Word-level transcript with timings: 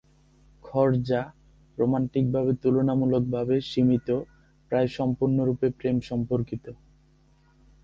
"খরজা" 0.63 1.21
রোমান্টিকভাবে 1.77 2.51
তুলনামূলকভাবে 2.63 3.55
সীমিত, 3.61 4.09
প্রায় 4.71 4.89
সম্পূর্ণরূপে 4.97 5.67
প্রেম 5.79 5.97
সম্পর্কিত। 6.01 6.65